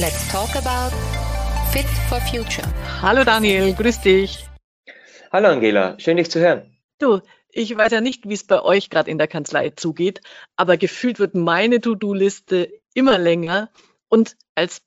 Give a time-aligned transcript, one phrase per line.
[0.00, 0.96] Let's talk about
[1.72, 2.66] Fit for Future.
[3.02, 4.46] Hallo Daniel, grüß dich.
[5.30, 6.74] Hallo Angela, schön dich zu hören.
[6.98, 7.20] Du,
[7.50, 10.22] ich weiß ja nicht, wie es bei euch gerade in der Kanzlei zugeht,
[10.56, 13.68] aber gefühlt wird meine To-Do-Liste immer länger
[14.10, 14.82] und als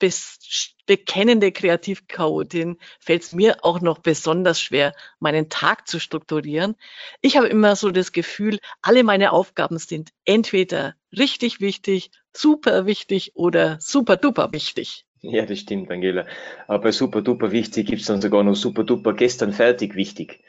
[0.86, 6.76] bekennende Kreativchaotin fällt es mir auch noch besonders schwer, meinen Tag zu strukturieren.
[7.22, 13.32] Ich habe immer so das Gefühl, alle meine Aufgaben sind entweder richtig wichtig, super wichtig
[13.36, 15.06] oder super duper wichtig.
[15.22, 16.28] Ja, das stimmt, Angela.
[16.68, 20.44] Aber bei super duper wichtig gibt es dann sogar noch super duper gestern fertig wichtig.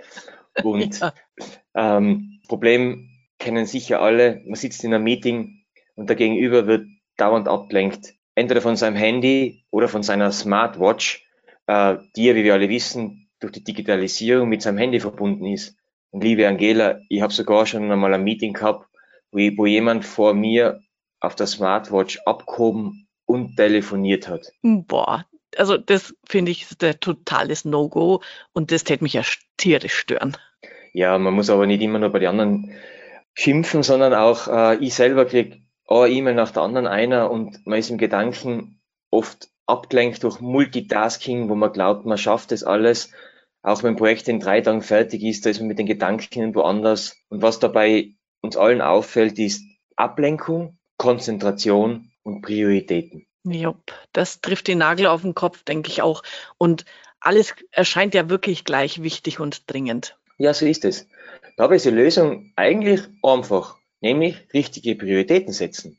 [0.65, 1.15] Und ja.
[1.75, 7.47] ähm, Problem kennen sicher alle, man sitzt in einem Meeting und der Gegenüber wird dauernd
[7.47, 11.27] ablenkt entweder von seinem Handy oder von seiner Smartwatch,
[11.67, 15.77] äh, die ja, wie wir alle wissen, durch die Digitalisierung mit seinem Handy verbunden ist.
[16.11, 18.89] Und liebe Angela, ich habe sogar schon einmal ein Meeting gehabt,
[19.31, 20.81] wo, wo jemand vor mir
[21.21, 24.53] auf der Smartwatch abgehoben und telefoniert hat.
[24.63, 25.25] Boah,
[25.57, 29.23] also das finde ich der totales No-Go und das täte mich ja
[29.57, 30.37] tierisch stören.
[30.93, 32.73] Ja, man muss aber nicht immer nur bei den anderen
[33.35, 37.79] schimpfen, sondern auch äh, ich selber kriege eine E-Mail nach der anderen einer und man
[37.79, 43.13] ist im Gedanken oft abgelenkt durch Multitasking, wo man glaubt, man schafft das alles.
[43.63, 46.55] Auch wenn ein Projekt in drei Tagen fertig ist, da ist man mit den Gedanken
[46.55, 47.17] woanders.
[47.29, 49.63] Und was dabei uns allen auffällt, ist
[49.97, 53.27] Ablenkung, Konzentration und Prioritäten.
[53.45, 56.23] Jupp, das trifft den Nagel auf den Kopf, denke ich auch.
[56.59, 56.85] Und
[57.21, 60.19] alles erscheint ja wirklich gleich wichtig und dringend.
[60.37, 61.07] Ja, so ist es.
[61.57, 65.99] Dabei ist die Lösung eigentlich einfach nämlich richtige Prioritäten setzen.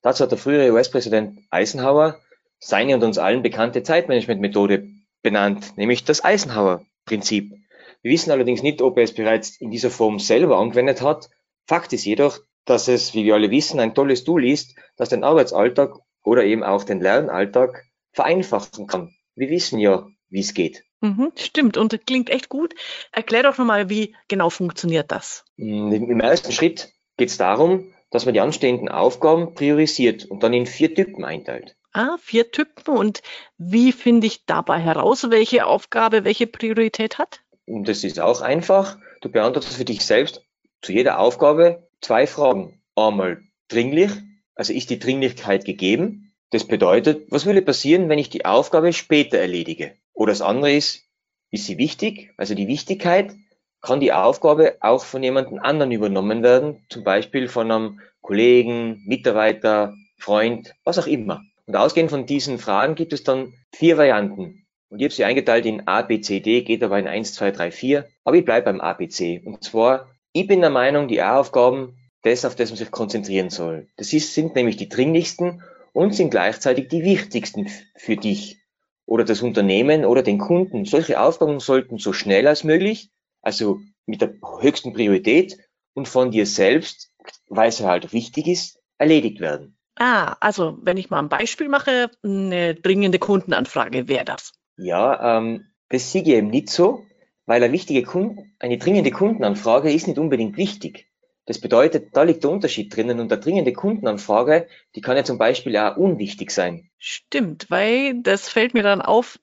[0.00, 2.18] Dazu hat der frühere US-Präsident Eisenhower
[2.58, 4.88] seine und uns allen bekannte Zeitmanagement-Methode
[5.22, 7.52] benannt, nämlich das Eisenhower-Prinzip.
[8.00, 11.28] Wir wissen allerdings nicht, ob er es bereits in dieser Form selber angewendet hat.
[11.66, 15.22] Fakt ist jedoch, dass es, wie wir alle wissen, ein tolles Tool ist, das den
[15.22, 19.14] Arbeitsalltag oder eben auch den Lernalltag vereinfachen kann.
[19.34, 20.82] Wir wissen ja, wie es geht.
[21.02, 22.74] Mhm, stimmt und klingt echt gut.
[23.12, 25.44] Erklär doch nochmal, wie genau funktioniert das?
[25.56, 30.66] Im ersten Schritt geht es darum, dass man die anstehenden Aufgaben priorisiert und dann in
[30.66, 31.76] vier Typen einteilt.
[31.92, 32.96] Ah, vier Typen.
[32.96, 33.22] Und
[33.56, 37.40] wie finde ich dabei heraus, welche Aufgabe welche Priorität hat?
[37.66, 38.98] Und das ist auch einfach.
[39.20, 40.42] Du beantwortest für dich selbst
[40.82, 42.80] zu jeder Aufgabe zwei Fragen.
[42.96, 44.10] Einmal dringlich,
[44.54, 46.32] also ist die Dringlichkeit gegeben?
[46.50, 49.96] Das bedeutet, was würde passieren, wenn ich die Aufgabe später erledige?
[50.12, 51.02] Oder das andere ist,
[51.50, 52.30] ist sie wichtig?
[52.36, 53.34] Also die Wichtigkeit
[53.84, 59.94] kann die Aufgabe auch von jemandem anderen übernommen werden, zum Beispiel von einem Kollegen, Mitarbeiter,
[60.18, 61.42] Freund, was auch immer.
[61.66, 64.66] Und ausgehend von diesen Fragen gibt es dann vier Varianten.
[64.88, 67.50] Und ich habe sie eingeteilt in A, B, C, D, geht aber in 1, 2,
[67.50, 68.08] 3, 4.
[68.24, 69.42] Aber ich bleibe beim A, B, C.
[69.44, 73.88] Und zwar, ich bin der Meinung, die A-Aufgaben, das, auf das man sich konzentrieren soll.
[73.96, 75.62] Das ist, sind nämlich die dringlichsten
[75.92, 78.58] und sind gleichzeitig die wichtigsten für dich
[79.04, 80.86] oder das Unternehmen oder den Kunden.
[80.86, 83.10] Solche Aufgaben sollten so schnell als möglich
[83.44, 85.56] also mit der höchsten Priorität
[85.94, 87.12] und von dir selbst,
[87.48, 89.76] weil es halt wichtig ist, erledigt werden.
[89.96, 94.52] Ah, also wenn ich mal ein Beispiel mache, eine dringende Kundenanfrage wäre das.
[94.76, 97.04] Ja, ähm, das sehe ich eben nicht so,
[97.46, 101.08] weil eine wichtige Kunden, eine dringende Kundenanfrage ist nicht unbedingt wichtig.
[101.46, 104.66] Das bedeutet, da liegt der Unterschied drinnen und eine dringende Kundenanfrage,
[104.96, 106.90] die kann ja zum Beispiel auch unwichtig sein.
[106.98, 109.38] Stimmt, weil das fällt mir dann auf,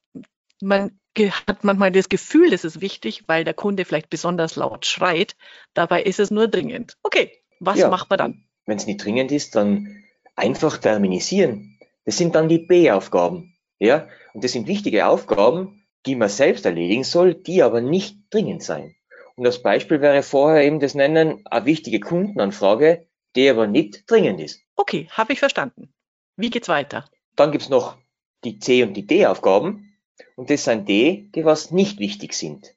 [0.62, 5.36] man hat manchmal das Gefühl, es ist wichtig, weil der Kunde vielleicht besonders laut schreit.
[5.74, 6.98] Dabei ist es nur dringend.
[7.04, 8.46] Okay, was ja, macht man dann?
[8.66, 10.04] Wenn es nicht dringend ist, dann
[10.36, 11.80] einfach terminisieren.
[12.06, 13.58] Das sind dann die B-Aufgaben.
[13.80, 18.64] Ja, und das sind wichtige Aufgaben, die man selbst erledigen soll, die aber nicht dringend
[18.64, 18.96] sein.
[19.36, 24.40] Und das Beispiel wäre vorher eben das Nennen, eine wichtige Kundenanfrage, die aber nicht dringend
[24.40, 24.62] ist.
[24.76, 25.94] Okay, habe ich verstanden.
[26.36, 27.06] Wie geht's weiter?
[27.36, 27.98] Dann gibt's noch
[28.44, 29.91] die C- und die D-Aufgaben
[30.36, 32.76] und das sind die, die was nicht wichtig sind.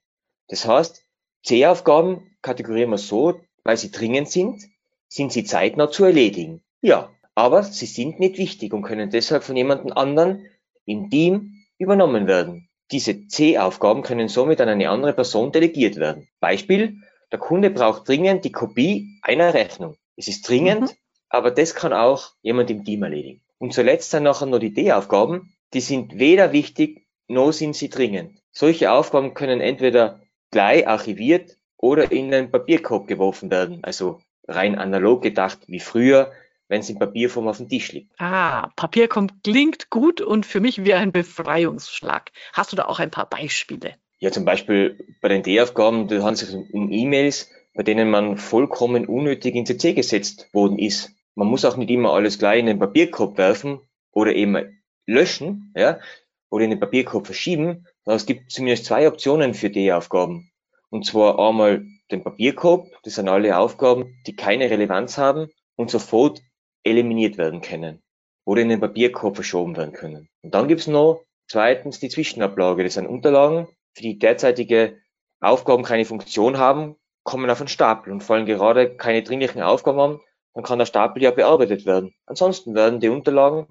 [0.49, 1.05] Das heißt,
[1.43, 4.63] C-Aufgaben kategorieren wir so, weil sie dringend sind,
[5.09, 6.63] sind sie zeitnah zu erledigen.
[6.81, 10.47] Ja, aber sie sind nicht wichtig und können deshalb von jemandem anderen
[10.87, 12.69] im Team übernommen werden.
[12.91, 16.29] Diese C-Aufgaben können somit an eine andere Person delegiert werden.
[16.41, 16.99] Beispiel,
[17.33, 19.97] der Kunde braucht dringend die Kopie einer Rechnung.
[20.17, 20.97] Es ist dringend, mhm.
[21.29, 23.43] aber das kann auch jemand im Team erledigen.
[23.59, 28.39] Und zuletzt sind nachher noch die D-Aufgaben, die sind weder wichtig noch sind sie dringend.
[28.53, 35.23] Solche Aufgaben können entweder gleich archiviert oder in einen Papierkorb geworfen werden, also rein analog
[35.23, 36.33] gedacht wie früher,
[36.69, 38.13] wenn es in Papierform auf dem Tisch liegt.
[38.19, 42.31] Ah, Papierkorb klingt gut und für mich wie ein Befreiungsschlag.
[42.53, 43.95] Hast du da auch ein paar Beispiele?
[44.19, 48.39] Ja, zum Beispiel bei den D-Aufgaben, da handelt es sich um E-Mails, bei denen man
[48.39, 51.11] vollkommen unnötig in CC gesetzt worden ist.
[51.35, 53.81] Man muss auch nicht immer alles gleich in den Papierkorb werfen
[54.13, 55.99] oder eben löschen, ja,
[56.55, 60.53] oder in den Papierkorb verschieben, sondern es gibt zumindest zwei Optionen für die Aufgaben.
[60.89, 66.43] Und zwar einmal den Papierkorb, das sind alle Aufgaben, die keine Relevanz haben und sofort
[66.85, 68.05] eliminiert werden können
[68.45, 70.29] oder in den Papierkorb verschoben werden können.
[70.43, 72.85] Und dann gibt's noch zweitens die Zwischenablage.
[72.85, 74.99] Das sind Unterlagen, für die derzeitige
[75.41, 80.21] Aufgaben keine Funktion haben, kommen auf einen Stapel und fallen gerade keine dringlichen Aufgaben haben,
[80.55, 82.15] dann kann der Stapel ja bearbeitet werden.
[82.27, 83.67] Ansonsten werden die Unterlagen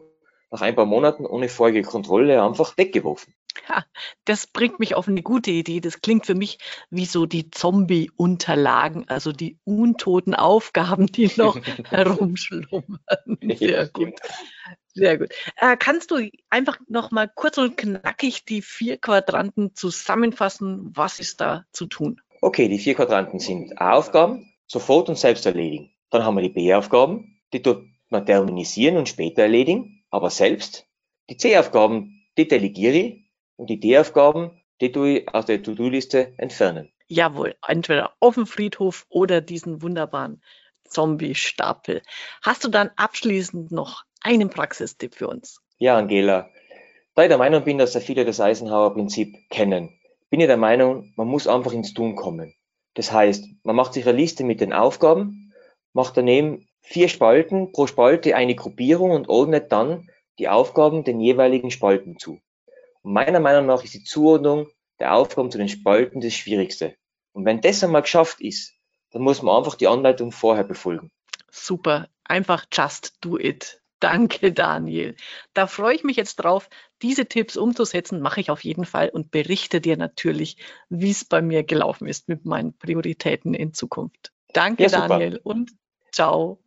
[0.54, 3.34] nach ein paar Monaten ohne vorige Kontrolle einfach weggeworfen.
[3.68, 3.86] Ja,
[4.26, 5.80] das bringt mich auf eine gute Idee.
[5.80, 6.60] Das klingt für mich
[6.92, 11.58] wie so die Zombie-Unterlagen, also die untoten Aufgaben, die noch
[11.90, 13.00] herumschlummern.
[13.56, 14.14] Sehr gut.
[14.94, 15.30] Sehr gut.
[15.58, 20.92] Äh, kannst du einfach noch mal kurz und knackig die vier Quadranten zusammenfassen?
[20.94, 22.22] Was ist da zu tun?
[22.42, 25.92] Okay, die vier Quadranten sind A-Aufgaben, sofort und selbst erledigen.
[26.12, 30.86] Dann haben wir die B-Aufgaben, die tut man terminisieren und später erledigen, aber selbst.
[31.30, 36.94] Die C-Aufgaben, die delegiere ich und die D-Aufgaben, die tue ich aus der To-Do-Liste entfernen.
[37.08, 40.44] Jawohl, entweder auf dem Friedhof oder diesen wunderbaren
[40.86, 42.04] Zombie-Stapel.
[42.44, 45.62] Hast du dann abschließend noch einen Praxistipp für uns?
[45.80, 46.50] Ja, Angela.
[47.16, 49.98] Da ich der Meinung bin, dass sehr viele das Eisenhower-Prinzip kennen,
[50.30, 52.54] bin ich der Meinung, man muss einfach ins Tun kommen.
[52.94, 55.54] Das heißt, man macht sich eine Liste mit den Aufgaben,
[55.94, 61.72] macht daneben vier Spalten, pro Spalte eine Gruppierung und ordnet dann die Aufgaben den jeweiligen
[61.72, 62.40] Spalten zu.
[63.02, 64.68] Und meiner Meinung nach ist die Zuordnung
[65.00, 66.96] der Aufgaben zu den Spalten das Schwierigste.
[67.32, 68.74] Und wenn das einmal geschafft ist,
[69.12, 71.12] dann muss man einfach die Anleitung vorher befolgen.
[71.50, 73.82] Super, einfach just do it.
[74.00, 75.16] Danke, Daniel.
[75.54, 76.70] Da freue ich mich jetzt drauf,
[77.02, 80.58] diese Tipps umzusetzen, mache ich auf jeden Fall und berichte dir natürlich,
[80.90, 84.34] wie es bei mir gelaufen ist mit meinen Prioritäten in Zukunft.
[84.52, 85.72] Danke, ja, Daniel, und
[86.12, 86.63] ciao.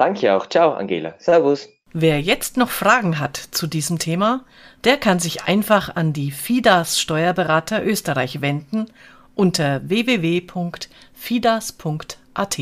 [0.00, 0.48] Danke auch.
[0.48, 1.14] Ciao, Angela.
[1.18, 1.68] Servus.
[1.92, 4.46] Wer jetzt noch Fragen hat zu diesem Thema,
[4.84, 8.86] der kann sich einfach an die FIDAS Steuerberater Österreich wenden
[9.34, 12.58] unter www.fidas.at.